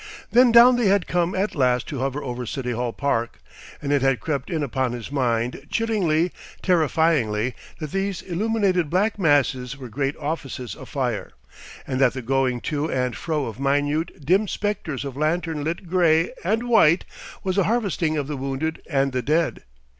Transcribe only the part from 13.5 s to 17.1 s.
minute, dim spectres of lantern lit grey and white